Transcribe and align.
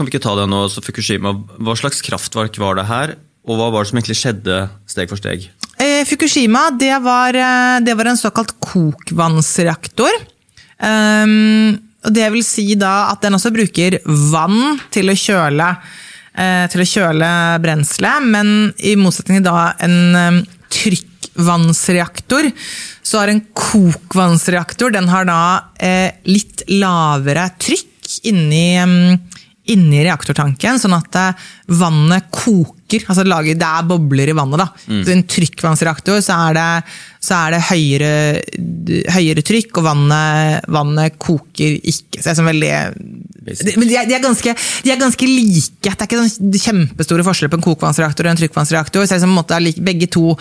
kan 0.00 0.08
vi 0.08 0.14
ikke 0.14 0.24
ta 0.24 0.32
det 0.38 0.46
nå, 0.48 0.62
så 0.72 0.80
Fukushima, 0.80 1.34
Hva 1.60 1.74
slags 1.76 2.00
kraftverk 2.00 2.56
var 2.62 2.78
det 2.78 2.86
her, 2.88 3.18
og 3.44 3.58
hva 3.58 3.66
var 3.68 3.84
det 3.84 3.90
som 3.90 3.98
egentlig 4.00 4.16
skjedde 4.16 4.62
steg 4.88 5.10
for 5.12 5.20
steg? 5.20 5.44
Eh, 5.76 6.06
Fukushima 6.08 6.70
det 6.80 6.94
var, 7.04 7.36
eh, 7.36 7.80
det 7.84 7.92
var, 7.98 8.08
en 8.08 8.16
såkalt 8.16 8.54
kokvannsreaktor. 8.64 10.16
Um, 10.80 11.76
det 12.08 12.30
vil 12.32 12.44
si 12.44 12.72
da 12.80 13.10
at 13.10 13.20
den 13.20 13.36
også 13.36 13.52
bruker 13.52 13.98
vann 14.32 14.80
til 14.88 15.12
å 15.12 15.16
kjøle, 15.20 15.68
eh, 16.32 16.64
kjøle 16.72 17.30
brenselet, 17.60 18.24
men 18.24 18.72
i 18.78 18.94
motsetning 18.96 19.42
til 19.42 19.50
da 19.50 19.74
en 19.84 20.16
um, 20.16 20.40
trykkvannsreaktor, 20.72 22.48
så 23.02 23.20
har 23.20 23.34
en 23.34 23.44
kokvannsreaktor 23.52 24.96
den 24.96 25.12
har 25.12 25.28
da 25.28 25.42
eh, 25.76 26.16
litt 26.24 26.64
lavere 26.72 27.50
trykk 27.60 28.24
inni 28.32 28.80
um, 28.80 29.20
inni 29.72 30.02
reaktortanken, 30.06 30.80
sånn 30.82 30.96
at 30.96 31.18
eh, 31.20 31.48
vannet 31.80 32.28
koker. 32.34 33.04
altså 33.06 33.24
Det 33.24 33.54
er 33.54 33.86
bobler 33.88 34.32
i 34.32 34.36
vannet. 34.36 34.58
da. 34.62 34.68
Mm. 34.90 35.00
Så 35.04 35.10
I 35.10 35.16
en 35.16 35.26
trykkvannsreaktor 35.36 36.20
så 36.24 36.38
er 36.48 36.58
det, 36.58 36.68
så 37.22 37.38
er 37.38 37.56
det 37.56 37.64
høyere, 37.70 38.12
høyere, 39.16 39.44
trykk, 39.46 39.78
og 39.78 39.88
vannet, 39.90 40.70
vannet 40.70 41.18
koker 41.22 41.78
ikke. 41.78 42.18
Så 42.18 42.24
det 42.24 42.32
er 42.32 42.40
sånn 42.40 42.50
veldig 42.50 42.72
de, 43.40 43.72
de, 43.72 43.94
er 43.96 44.22
ganske, 44.22 44.52
de, 44.84 44.90
er 44.92 44.98
ganske, 45.00 45.26
like. 45.26 45.78
Det 45.80 45.94
er 45.94 46.08
ikke 46.08 46.20
sånn 46.20 46.58
kjempestore 46.60 47.24
forskjeller 47.26 47.52
på 47.52 47.58
en 47.60 47.64
kokvannsreaktor 47.64 48.28
og 48.28 48.34
en 48.34 48.40
trykkvannsreaktor. 48.42 49.06
så 49.06 49.14
det 49.14 49.18
er 49.18 49.24
sånn, 49.24 49.34
måte, 49.34 49.58
Begge 49.80 50.10
to 50.12 50.34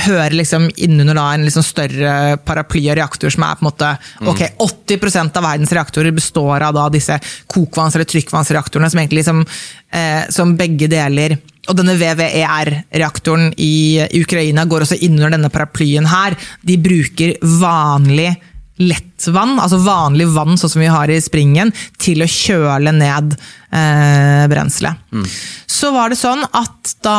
hører 0.00 0.36
liksom 0.38 0.68
innunder 0.80 1.18
en 1.18 1.44
liksom 1.44 1.64
større 1.66 2.36
paraply 2.46 2.84
av 2.92 2.98
reaktorer 3.00 3.34
som 3.34 3.44
er 3.44 3.58
på 3.58 3.64
en 3.64 3.68
måte 3.68 3.88
ok, 4.30 4.42
80% 4.62 5.38
av 5.40 5.46
verdens 5.48 5.72
reaktorer 5.76 6.14
består 6.14 6.62
av 6.66 6.76
da 6.76 6.88
disse 6.92 7.18
kokvanns- 7.50 7.98
eller 7.98 8.08
trykkvannsreaktorene, 8.08 8.90
som 8.90 9.00
egentlig 9.02 9.22
liksom, 9.22 9.42
eh, 9.92 10.28
som 10.30 10.56
begge 10.56 10.88
deler 10.90 11.36
og 11.68 11.76
denne 11.76 11.94
VVER-reaktoren 11.98 13.50
i, 13.60 14.00
i 14.00 14.22
Ukraina 14.24 14.64
går 14.66 14.86
også 14.86 14.98
innunder 15.04 15.36
denne 15.36 15.50
paraplyen 15.52 16.08
her. 16.08 16.34
De 16.66 16.78
bruker 16.80 17.36
vanlig 17.60 18.32
lettvann, 18.80 19.58
altså 19.60 19.80
vanlig 19.84 20.30
vann 20.32 20.56
sånn 20.58 20.72
som 20.72 20.80
vi 20.82 20.88
har 20.90 21.10
i 21.12 21.20
springen, 21.20 21.72
til 22.00 22.24
å 22.24 22.30
kjøle 22.30 22.94
ned 22.96 23.36
eh, 23.36 24.46
brenselet. 24.50 25.04
Mm. 25.12 25.26
Så 25.68 25.92
var 25.94 26.10
det 26.10 26.20
sånn 26.20 26.46
at 26.48 26.94
da 27.04 27.18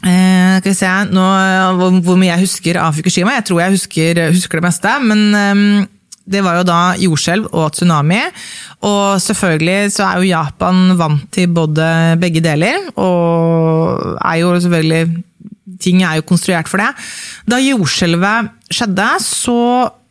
Eh, 0.00 0.58
skal 0.60 0.70
vi 0.70 0.76
se 0.78 0.90
nå, 1.12 1.24
hvor, 1.76 1.96
hvor, 2.00 2.16
mye 2.20 2.32
jeg 2.32 2.46
husker 2.46 2.80
av 2.80 2.96
Fukushima. 2.96 3.34
Jeg 3.36 3.50
tror 3.50 3.64
jeg 3.64 3.76
husker, 3.76 4.20
husker 4.32 4.60
det 4.60 4.66
meste. 4.68 4.94
Men 5.04 5.24
eh, 5.36 5.88
det 6.30 6.44
var 6.46 6.60
jo 6.60 6.66
da 6.68 6.80
jordskjelv 7.00 7.50
og 7.50 7.72
tsunami. 7.76 8.20
Og 8.86 9.20
selvfølgelig 9.22 9.94
så 9.96 10.06
er 10.08 10.20
jo 10.20 10.30
Japan 10.30 10.94
vant 11.00 11.26
til 11.34 11.50
både 11.52 12.16
begge 12.20 12.42
deler. 12.44 12.90
Og 12.96 14.16
er 14.20 14.40
jo 14.44 14.54
selvfølgelig 14.58 15.26
Ting 15.80 16.02
er 16.04 16.18
jo 16.18 16.26
konstruert 16.28 16.68
for 16.68 16.76
det. 16.76 16.90
Da 17.48 17.56
jordskjelvet 17.56 18.50
skjedde, 18.68 19.06
så 19.24 19.54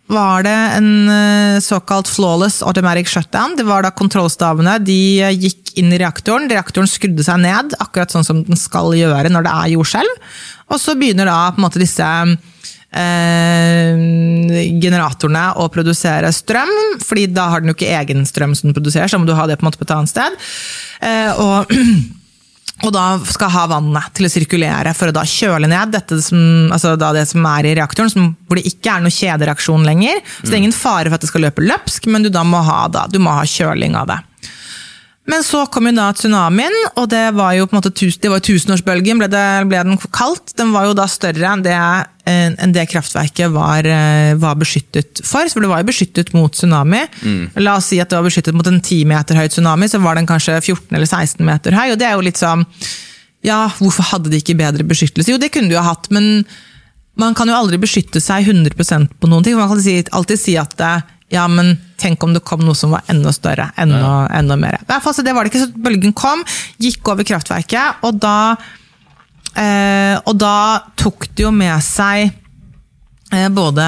var 0.09 0.41
det 0.47 0.55
en 0.79 0.87
eh, 1.13 1.59
såkalt 1.61 2.09
flawless 2.09 2.63
automatic 2.65 3.11
shutdown. 3.11 3.53
Det 3.59 3.67
var 3.67 3.85
da 3.85 3.91
kontrollstavene 3.93 4.79
de 4.81 4.97
gikk 5.37 5.68
inn 5.79 5.93
i 5.93 5.99
reaktoren. 6.01 6.49
Reaktoren 6.51 6.89
skrudde 6.89 7.25
seg 7.25 7.41
ned, 7.43 7.75
akkurat 7.81 8.13
sånn 8.13 8.27
som 8.27 8.43
den 8.45 8.59
skal 8.59 8.93
gjøre 8.97 9.31
når 9.33 9.47
det 9.47 9.55
er 9.55 9.73
jordskjelv. 9.75 10.13
Og 10.69 10.81
så 10.81 10.95
begynner 10.99 11.29
da 11.29 11.39
på 11.53 11.61
en 11.61 11.65
måte 11.65 11.81
disse 11.81 12.09
eh, 12.91 13.93
generatorene 14.81 15.45
å 15.61 15.69
produsere 15.73 16.31
strøm, 16.35 16.75
fordi 17.05 17.27
da 17.33 17.49
har 17.53 17.63
den 17.63 17.73
jo 17.73 17.77
ikke 17.77 17.95
egen 18.01 18.25
strøm 18.29 18.55
som 18.57 18.69
den 18.69 18.77
produserer, 18.77 19.09
så 19.09 19.19
må 19.21 19.29
du 19.29 19.35
ha 19.37 19.49
det 19.49 19.59
på 19.61 19.69
på 19.69 19.85
et 19.85 19.97
annet 19.97 20.13
sted. 20.13 20.39
Eh, 21.05 21.31
og 21.41 21.73
og 22.79 22.93
da 22.95 23.05
skal 23.27 23.51
ha 23.51 23.65
vannet 23.73 24.13
til 24.15 24.27
å 24.27 24.31
sirkulere 24.31 24.93
for 24.95 25.11
å 25.11 25.15
da 25.15 25.25
kjøle 25.27 25.67
ned 25.67 25.91
dette 25.91 26.19
som, 26.23 26.39
altså 26.71 26.93
det 26.99 27.25
som 27.27 27.43
er 27.51 27.67
i 27.67 27.75
reaktoren, 27.75 28.11
som, 28.11 28.29
hvor 28.47 28.59
det 28.59 28.69
ikke 28.69 28.93
er 28.93 29.03
noe 29.03 29.13
kjedereaksjon 29.13 29.83
lenger. 29.87 30.21
Så 30.39 30.47
det 30.47 30.55
er 30.55 30.61
ingen 30.63 30.75
fare 30.75 31.09
for 31.09 31.19
at 31.19 31.25
det 31.25 31.31
skal 31.31 31.43
løpe 31.47 31.65
løpsk, 31.65 32.07
men 32.11 32.23
du 32.23 32.31
må 32.47 32.63
ha, 32.63 32.81
da, 32.91 33.05
du 33.11 33.19
må 33.19 33.35
ha 33.35 33.43
kjøling 33.43 33.97
av 33.99 34.07
det. 34.13 34.19
Men 35.29 35.43
så 35.45 35.61
kom 35.69 35.85
jo 35.85 35.93
da 35.93 36.07
tsunamien, 36.15 36.73
og 36.97 37.09
det 37.11 37.27
var 37.37 37.53
jo 37.53 37.67
på 37.69 37.75
en 37.75 37.79
måte 37.79 37.91
det 37.93 38.31
var 38.31 38.41
tusenårsbølgen, 38.41 39.19
ble, 39.21 39.27
det, 39.29 39.43
ble 39.69 39.81
den 39.85 39.99
kalt. 40.15 40.55
Den 40.57 40.71
var 40.73 40.87
jo 40.87 40.95
da 40.97 41.05
større 41.11 41.51
enn 41.51 41.61
det, 41.65 41.75
enn 42.25 42.73
det 42.73 42.87
kraftverket 42.89 43.51
var, 43.53 43.85
eh, 43.85 44.33
var, 44.41 44.57
beskyttet 44.57 45.21
for. 45.21 45.45
For 45.53 45.61
det 45.61 45.69
var 45.69 45.83
jo 45.83 45.89
beskyttet 45.91 46.33
mot 46.33 46.55
tsunami. 46.55 47.03
Mm. 47.21 47.43
La 47.61 47.77
oss 47.77 47.91
si 47.91 47.99
at 48.01 48.09
det 48.09 48.17
var 48.17 48.25
beskyttet 48.25 48.57
mot 48.57 48.69
en 48.69 48.81
10 48.81 49.05
meter 49.09 49.37
høy 49.37 49.45
tsunami, 49.53 49.91
så 49.91 50.01
var 50.01 50.17
den 50.17 50.29
kanskje 50.29 50.57
14 50.63 50.97
eller 50.97 51.09
16 51.09 51.45
meter 51.45 51.77
høy. 51.77 51.91
Og 51.93 51.99
det 52.01 52.09
er 52.09 52.17
jo 52.17 52.25
litt 52.25 52.41
sånn 52.41 52.65
Ja, 53.45 53.69
hvorfor 53.77 54.03
hadde 54.03 54.33
de 54.33 54.41
ikke 54.41 54.57
bedre 54.59 54.83
beskyttelse? 54.83 55.31
Jo, 55.31 55.37
det 55.39 55.53
kunne 55.53 55.71
de 55.71 55.77
jo 55.77 55.83
hatt, 55.85 56.09
men 56.11 56.41
man 57.19 57.35
kan 57.37 57.47
jo 57.47 57.55
aldri 57.55 57.77
beskytte 57.79 58.19
seg 58.19 58.49
100% 58.49 59.13
på 59.15 59.29
noen 59.31 59.45
ting. 59.45 59.55
Man 59.55 59.69
kan 59.71 60.09
alltid 60.19 60.41
si 60.41 60.57
at 60.59 60.75
ja, 61.31 61.45
men 61.47 61.77
tenk 62.01 62.23
om 62.25 62.33
det 62.35 62.43
kom 62.47 62.63
noe 62.65 62.77
som 62.77 62.93
var 62.95 63.07
enda 63.11 63.33
større. 63.35 63.69
Enda, 63.79 64.01
ja. 64.01 64.17
enda 64.39 64.57
mer. 64.59 64.79
I 64.81 64.89
hvert 64.89 65.05
fall, 65.05 65.15
så 65.17 65.25
det 65.25 65.35
var 65.35 65.45
det 65.45 65.53
ikke, 65.53 65.65
så 65.67 65.85
Bølgen 65.87 66.15
kom, 66.17 66.43
gikk 66.81 67.13
over 67.13 67.27
kraftverket, 67.27 68.03
og 68.07 68.19
da, 68.21 68.35
eh, 69.53 70.15
og 70.23 70.35
da 70.39 70.55
tok 70.99 71.29
det 71.33 71.45
jo 71.47 71.53
med 71.55 71.77
seg 71.85 72.29
eh, 72.29 73.49
både 73.53 73.85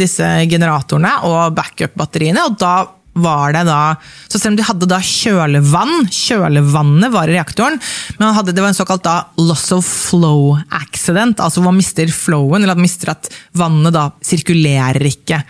disse 0.00 0.28
generatorene 0.50 1.16
og 1.30 1.56
backup-batteriene, 1.56 2.46
og 2.50 2.60
da 2.60 2.76
var 3.16 3.54
det 3.56 3.64
da 3.68 3.96
Så 4.28 4.38
selv 4.38 4.52
om 4.52 4.58
de 4.58 4.66
hadde 4.66 4.88
da 4.90 4.98
kjølevann, 5.00 6.08
kjølevannet 6.12 7.12
var 7.14 7.30
i 7.30 7.36
reaktoren, 7.36 7.78
men 8.18 8.36
hadde, 8.36 8.52
det 8.52 8.64
var 8.64 8.72
en 8.72 8.76
såkalt 8.76 9.06
da 9.06 9.16
loss 9.40 9.70
of 9.72 9.86
flow 9.86 10.56
accident, 10.68 11.40
altså 11.40 11.64
man 11.64 11.78
mister 11.78 12.10
flowen, 12.12 12.62
eller 12.62 12.74
at 12.74 12.80
man 12.80 12.88
mister 12.88 13.14
at 13.14 13.30
vannet 13.56 13.96
da 13.96 14.10
sirkulerer 14.24 15.08
ikke 15.08 15.40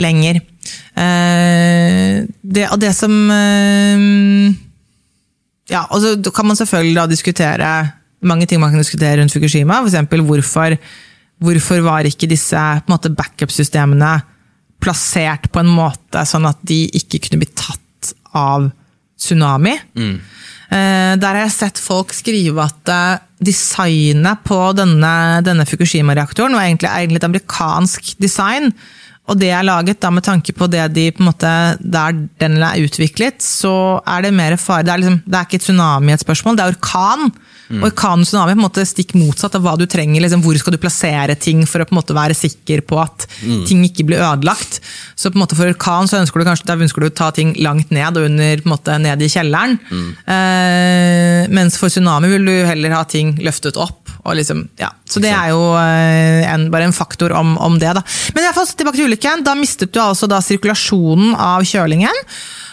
lenger. 0.00 0.40
Eh, 0.92 2.22
det, 2.42 2.66
og 2.68 2.76
det 2.82 2.92
som 2.92 3.12
eh, 3.32 4.52
Ja, 5.72 5.86
og 5.88 6.02
så 6.02 6.32
kan 6.34 6.48
man 6.50 6.58
selvfølgelig 6.58 6.98
da 6.98 7.06
diskutere 7.08 7.70
mange 8.22 8.46
ting 8.46 8.60
man 8.62 8.74
kan 8.74 8.82
diskutere 8.82 9.18
rundt 9.18 9.32
Fukushima. 9.34 9.80
F.eks. 9.82 10.12
Hvorfor, 10.28 10.76
hvorfor 11.42 11.80
var 11.82 12.06
ikke 12.06 12.28
disse 12.30 12.60
backup-systemene 12.86 14.12
plassert 14.82 15.48
på 15.50 15.62
en 15.62 15.72
måte 15.72 16.22
sånn 16.28 16.46
at 16.46 16.60
de 16.66 16.84
ikke 16.98 17.22
kunne 17.24 17.40
bli 17.42 17.50
tatt 17.50 18.12
av 18.36 18.68
tsunami? 19.18 19.74
Mm. 19.98 20.16
Eh, 20.72 21.12
der 21.18 21.28
har 21.28 21.42
jeg 21.46 21.56
sett 21.56 21.82
folk 21.82 22.14
skrive 22.14 22.68
at 22.68 22.94
designet 23.42 24.44
på 24.46 24.60
denne, 24.78 25.14
denne 25.42 25.66
Fukushima-reaktoren 25.66 26.54
var 26.54 26.68
egentlig, 26.68 26.92
egentlig 26.92 27.22
et 27.22 27.30
amerikansk 27.30 28.14
design 28.22 28.70
og 29.30 29.38
det 29.38 29.52
er 29.54 29.62
laget 29.62 30.00
da 30.02 30.10
med 30.10 30.24
tanke 30.26 30.50
på 30.56 30.66
det 30.66 30.82
de 30.96 31.06
på 31.14 31.22
en 31.22 31.28
måte, 31.28 31.50
der 31.78 32.16
den 32.42 32.56
er 32.58 32.82
utviklet, 32.82 33.38
så 33.38 34.00
er 34.02 34.26
det 34.26 34.32
mer 34.34 34.56
fare. 34.58 34.82
Det 34.82 34.92
er, 34.92 35.02
liksom, 35.04 35.20
det 35.24 35.38
er 35.38 35.46
ikke 35.46 35.62
tsunami 35.62 36.14
et 36.14 36.24
spørsmål, 36.24 36.58
det 36.58 36.64
er 36.64 36.74
orkan. 36.74 37.30
Mm. 37.72 37.84
Orkan 37.86 38.24
og 38.24 38.26
tsunami 38.26 38.50
er 38.50 38.58
på 38.58 38.60
en 38.60 38.66
måte 38.66 38.84
stikk 38.88 39.14
motsatt 39.14 39.54
av 39.56 39.62
hva 39.62 39.76
du 39.78 39.86
trenger. 39.86 40.24
Liksom, 40.24 40.42
hvor 40.42 40.58
skal 40.58 40.74
du 40.74 40.80
plassere 40.82 41.38
ting 41.38 41.62
for 41.70 41.84
å 41.84 41.86
på 41.86 41.94
en 41.94 42.00
måte 42.00 42.18
være 42.18 42.34
sikker 42.36 42.82
på 42.82 42.98
at 42.98 43.28
mm. 43.46 43.62
ting 43.70 43.86
ikke 43.86 44.08
blir 44.10 44.24
ødelagt. 44.26 44.82
Så 45.14 45.30
på 45.30 45.38
en 45.38 45.44
måte 45.44 45.56
for 45.56 45.70
orkan 45.70 46.10
så 46.10 46.18
ønsker 46.18 46.42
du 46.42 46.48
kanskje 46.50 46.76
ønsker 46.82 47.06
du 47.06 47.12
å 47.12 47.14
ta 47.22 47.30
ting 47.30 47.54
langt 47.62 47.94
ned 47.94 48.18
og 48.18 48.26
under, 48.26 48.58
på 48.58 48.68
en 48.68 48.74
måte 48.74 48.98
ned 49.06 49.22
i 49.22 49.30
kjelleren. 49.30 49.78
Mm. 49.86 50.10
Eh, 50.34 51.52
mens 51.54 51.78
for 51.78 51.94
tsunami 51.94 52.34
vil 52.34 52.50
du 52.50 52.56
heller 52.66 52.98
ha 52.98 53.06
ting 53.06 53.36
løftet 53.38 53.78
opp. 53.78 54.01
Liksom, 54.22 54.68
ja. 54.78 54.92
Så 55.04 55.20
det 55.22 55.32
er 55.34 55.50
jo 55.50 55.72
eh, 55.74 56.46
en, 56.46 56.68
bare 56.70 56.86
en 56.86 56.94
faktor 56.94 57.34
om, 57.34 57.56
om 57.58 57.78
det. 57.82 57.90
Da. 57.98 58.02
Men 58.34 58.44
i 58.44 58.46
hvert 58.46 58.58
fall, 58.60 58.68
tilbake 58.70 59.00
til 59.00 59.10
ulykken. 59.10 59.42
Da 59.46 59.56
mistet 59.58 59.90
du 59.94 59.98
altså 60.02 60.28
da 60.30 60.38
sirkulasjonen 60.44 61.34
av 61.34 61.66
kjølingen. 61.66 62.22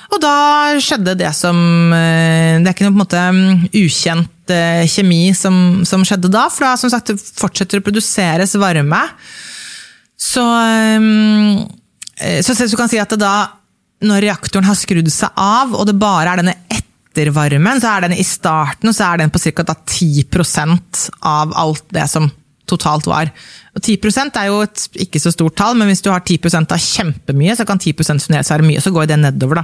Og 0.09 0.21
da 0.21 0.33
skjedde 0.81 1.13
det 1.19 1.29
som 1.37 1.57
eh, 1.93 2.57
Det 2.57 2.69
er 2.69 2.73
ikke 2.73 2.87
noe 2.87 2.95
på 2.95 2.97
en 2.97 3.03
måte 3.03 3.25
mm, 3.33 3.67
ukjent 3.81 4.53
eh, 4.53 4.85
kjemi 4.89 5.21
som, 5.37 5.81
som 5.89 6.05
skjedde 6.05 6.31
da, 6.33 6.47
for 6.53 6.65
da 6.65 6.73
som 6.81 6.93
sagt, 6.93 7.11
det 7.11 7.21
fortsetter 7.21 7.81
å 7.81 7.85
produseres 7.85 8.57
varme. 8.61 9.01
Så, 10.19 10.43
så, 12.43 12.51
så 12.51 12.65
du 12.67 12.75
kan 12.75 12.89
si 12.91 12.99
at 12.99 13.13
det 13.13 13.21
da, 13.21 13.35
når 14.05 14.25
reaktoren 14.25 14.67
har 14.67 14.77
skrudd 14.77 15.07
seg 15.13 15.31
av, 15.39 15.71
og 15.77 15.85
det 15.87 15.95
bare 15.99 16.33
er 16.33 16.41
denne 16.41 16.57
ettervarmen, 17.19 17.81
så 17.81 17.95
er 17.95 18.07
den 18.07 18.17
i 18.17 18.25
starten 18.25 18.93
så 18.95 19.11
er 19.11 19.23
den 19.23 19.31
på 19.33 19.41
ca. 19.41 19.75
10% 19.75 21.07
av 21.27 21.55
alt 21.57 21.85
det 21.95 22.07
som 22.11 22.29
totalt 22.69 23.07
var. 23.09 23.31
Og 23.75 23.81
10 23.81 23.97
er 24.37 24.49
jo 24.49 24.61
et 24.61 24.83
ikke 25.05 25.21
så 25.21 25.31
stort 25.33 25.57
tall, 25.57 25.77
men 25.77 25.89
hvis 25.89 26.03
du 26.05 26.11
har 26.11 26.21
10% 26.21 26.75
av 26.75 26.83
kjempemye, 26.83 27.55
så 27.57 27.65
kan 27.65 27.79
10% 27.81 28.21
fremdeles 28.25 28.51
være 28.51 28.67
mye, 28.67 28.81
så 28.83 28.93
går 28.93 29.09
det 29.09 29.19
nedover. 29.23 29.61
da. 29.61 29.63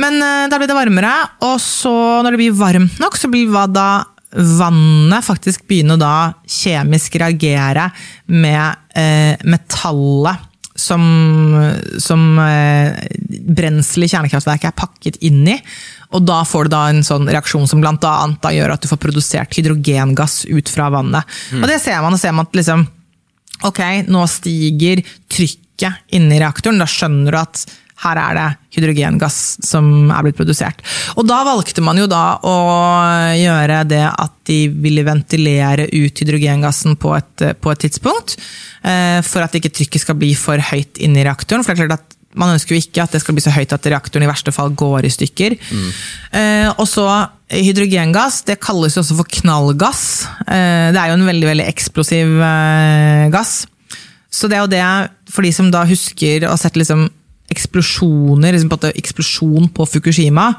Men 0.00 0.20
uh, 0.22 0.48
da 0.48 0.58
blir 0.58 0.70
det 0.70 0.78
varmere, 0.78 1.12
og 1.46 1.58
så 1.60 1.92
når 2.24 2.32
det 2.32 2.40
blir 2.40 2.56
varmt 2.56 3.00
nok, 3.02 3.18
så 3.20 3.30
blir 3.32 3.52
da 3.74 3.90
vannet 4.30 5.26
faktisk 5.26 5.66
begynne 5.66 5.96
å 5.96 6.00
da 6.00 6.14
kjemisk 6.46 7.18
reagere 7.18 7.90
med 8.30 8.78
uh, 8.94 9.34
metallet 9.50 10.46
som, 10.80 11.02
som 11.98 12.38
eh, 12.38 12.94
brensel 13.40 14.06
i 14.06 14.10
kjernekraftverket 14.10 14.70
er 14.70 14.78
pakket 14.78 15.18
inn 15.26 15.42
i. 15.48 15.56
Og 16.16 16.24
da 16.26 16.40
får 16.46 16.66
du 16.66 16.74
da 16.74 16.84
en 16.90 17.04
sånn 17.06 17.28
reaksjon 17.30 17.68
som 17.70 17.82
blant 17.82 18.04
annet 18.06 18.40
da 18.42 18.52
gjør 18.54 18.74
at 18.74 18.84
du 18.84 18.90
får 18.90 19.02
produsert 19.02 19.58
hydrogengass 19.58 20.44
ut 20.50 20.72
fra 20.72 20.90
vannet. 20.92 21.38
Og 21.60 21.68
det 21.70 21.80
ser 21.82 22.00
man, 22.02 22.16
og 22.16 22.22
ser 22.22 22.34
man 22.36 22.48
at 22.48 22.58
liksom, 22.60 22.86
ok, 23.68 23.84
nå 24.10 24.24
stiger 24.30 25.04
trykket 25.30 26.16
inni 26.16 26.40
reaktoren. 26.42 26.82
Da 26.82 26.88
skjønner 26.90 27.36
du 27.36 27.40
at 27.40 27.64
her 28.00 28.16
er 28.16 28.36
det 28.36 28.46
hydrogengass 28.76 29.38
som 29.66 30.08
er 30.08 30.24
blitt 30.24 30.38
produsert. 30.38 30.80
Og 31.20 31.26
da 31.28 31.42
valgte 31.46 31.84
man 31.84 31.98
jo 32.00 32.06
da 32.10 32.38
å 32.46 32.54
gjøre 33.36 33.82
det 33.90 34.06
at 34.08 34.36
de 34.48 34.60
ville 34.72 35.04
ventilere 35.06 35.88
ut 35.92 36.22
hydrogengassen 36.22 36.96
på 37.00 37.12
et, 37.18 37.44
på 37.60 37.72
et 37.72 37.82
tidspunkt, 37.84 38.38
eh, 38.82 39.20
for 39.26 39.44
at 39.44 39.56
ikke 39.56 39.72
trykket 39.76 40.06
skal 40.06 40.18
bli 40.20 40.32
for 40.38 40.62
høyt 40.70 41.00
inni 41.02 41.26
reaktoren. 41.26 41.66
For 41.66 41.74
det 41.74 41.84
er 41.84 41.90
klart 41.90 42.00
at 42.00 42.16
man 42.38 42.54
ønsker 42.54 42.76
jo 42.76 42.80
ikke 42.84 43.02
at 43.02 43.14
det 43.14 43.22
skal 43.24 43.34
bli 43.34 43.42
så 43.42 43.52
høyt 43.54 43.72
at 43.74 43.86
reaktoren 43.90 44.26
i 44.26 44.30
verste 44.30 44.52
fall 44.54 44.70
går 44.78 45.08
i 45.08 45.10
stykker. 45.10 45.56
Mm. 45.58 45.88
Og 46.76 46.86
så 46.86 47.06
hydrogengass, 47.50 48.44
det 48.46 48.60
kalles 48.62 48.94
jo 48.94 49.02
også 49.02 49.16
for 49.18 49.30
knallgass. 49.40 50.04
Eh, 50.46 50.90
det 50.94 51.00
er 51.00 51.10
jo 51.10 51.18
en 51.18 51.26
veldig, 51.26 51.48
veldig 51.50 51.66
eksplosiv 51.66 52.36
eh, 52.46 53.26
gass. 53.34 53.64
Så 54.30 54.46
det 54.46 54.58
er 54.58 54.64
jo 54.64 54.70
det, 54.70 54.84
for 55.32 55.46
de 55.46 55.52
som 55.54 55.70
da 55.74 55.82
husker 55.88 56.46
og 56.46 56.58
sett 56.60 56.78
liksom 56.78 57.08
eksplosjoner, 57.50 58.54
liksom 58.54 58.70
på 58.70 58.92
eksplosjon 58.92 59.70
på 59.74 59.86
Fukushima. 59.90 60.52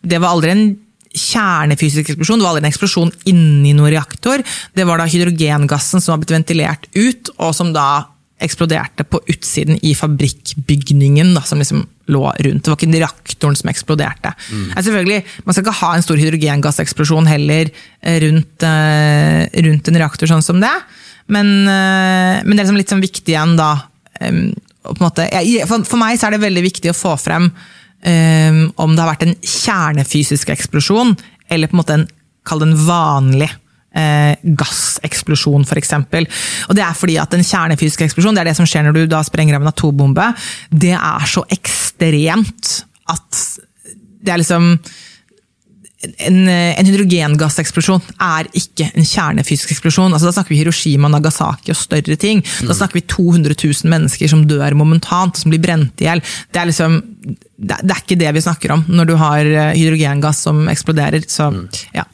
Det 0.00 0.20
var 0.22 0.32
aldri 0.32 0.54
en 0.54 0.68
kjernefysisk 1.18 2.14
eksplosjon, 2.14 2.40
det 2.40 2.46
var 2.46 2.54
aldri 2.54 2.64
en 2.64 2.70
eksplosjon 2.70 3.12
inni 3.28 3.74
noen 3.76 3.92
reaktor. 3.92 4.40
Det 4.72 4.86
var 4.88 5.00
da 5.00 5.08
hydrogengassen 5.08 6.00
som 6.00 6.14
var 6.14 6.22
blitt 6.22 6.32
ventilert 6.38 6.88
ut, 6.96 7.34
og 7.36 7.52
som 7.56 7.74
da 7.76 7.88
eksploderte 8.42 9.04
på 9.10 9.20
utsiden 9.32 9.78
i 9.82 9.94
fabrikkbygningen 9.98 11.32
da, 11.34 11.42
som 11.46 11.58
liksom 11.58 11.82
lå 12.12 12.22
rundt. 12.30 12.64
Det 12.64 12.70
var 12.70 12.78
ikke 12.78 13.00
reaktoren 13.02 13.58
som 13.58 13.70
eksploderte. 13.72 14.32
Mm. 14.52 14.70
selvfølgelig, 14.76 15.18
Man 15.44 15.54
skal 15.54 15.64
ikke 15.64 15.80
ha 15.80 15.90
en 15.94 16.06
stor 16.06 16.22
hydrogengasseksplosjon 16.22 17.28
heller 17.28 17.70
eh, 18.00 18.20
rundt, 18.24 18.62
uh, 18.62 19.42
rundt, 19.66 19.90
en 19.90 20.00
reaktor 20.00 20.30
sånn 20.30 20.44
som 20.44 20.62
det, 20.62 20.74
men, 21.34 21.50
uh, 21.66 22.38
men 22.44 22.54
det 22.54 22.62
er 22.62 22.64
liksom 22.64 22.80
litt 22.80 22.94
sånn 22.94 23.04
viktig 23.04 23.34
igjen 23.34 23.58
da 23.58 23.72
um, 24.22 24.46
måte, 25.02 25.26
jeg, 25.28 25.66
for, 25.68 25.84
for, 25.84 26.00
meg 26.00 26.16
så 26.16 26.28
er 26.28 26.36
det 26.36 26.46
veldig 26.46 26.64
viktig 26.64 26.92
å 26.92 26.96
få 26.96 27.16
frem 27.20 27.50
um, 27.50 28.62
om 28.80 28.94
det 28.94 29.02
har 29.02 29.10
vært 29.10 29.26
en 29.26 29.36
kjernefysisk 29.42 30.54
eksplosjon, 30.54 31.16
eller 31.50 31.68
på 31.68 31.76
en 31.76 31.82
måte 31.82 31.98
en, 31.98 32.06
kall 32.48 32.62
det 32.62 32.70
en 32.70 32.78
vanlig 32.86 33.50
eh, 33.98 34.46
gasseksplosjon, 34.58 35.66
f.eks. 35.66 35.94
Og 36.68 36.78
det 36.78 36.84
er 36.84 36.98
fordi 36.98 37.18
at 37.20 37.34
en 37.34 37.46
kjernefysisk 37.46 38.06
eksplosjon, 38.06 38.36
det 38.36 38.44
er 38.44 38.52
det 38.52 38.58
som 38.60 38.68
skjer 38.68 38.86
når 38.86 39.00
du 39.00 39.02
da 39.10 39.24
sprenger 39.26 39.58
av 39.58 39.66
en 39.66 39.72
atombombe, 39.72 40.30
det 40.70 40.94
er 40.96 41.28
så 41.30 41.44
ekstremt 41.54 42.78
at 43.08 43.44
det 44.18 44.34
er 44.34 44.42
liksom 44.42 44.72
en, 45.98 46.36
en 46.46 46.86
hydrogengasseksplosjon 46.86 48.04
er 48.22 48.46
ikke 48.56 48.86
en 48.92 49.06
kjernefysisk 49.06 49.72
eksplosjon. 49.74 50.12
Altså, 50.12 50.28
da 50.28 50.34
snakker 50.36 50.54
vi 50.54 50.60
Hiroshima, 50.60 51.10
Nagasaki 51.10 51.72
og 51.74 51.78
større 51.78 52.14
ting. 52.20 52.42
Da 52.68 52.76
snakker 52.76 53.00
vi 53.00 53.06
200 53.10 53.56
000 53.56 53.90
mennesker 53.90 54.30
som 54.30 54.44
dør 54.46 54.76
momentant, 54.78 55.40
som 55.40 55.50
blir 55.50 55.62
brent 55.62 55.98
i 56.04 56.06
hjel. 56.06 56.22
Det, 56.54 56.68
liksom, 56.70 57.00
det, 57.24 57.80
det 57.82 57.96
er 57.96 58.04
ikke 58.04 58.20
det 58.20 58.34
vi 58.36 58.44
snakker 58.46 58.76
om 58.76 58.86
når 58.86 59.10
du 59.10 59.16
har 59.18 59.50
hydrogengass 59.74 60.44
som 60.46 60.62
eksploderer. 60.70 61.26
Så, 61.26 61.50
ja. 61.96 62.06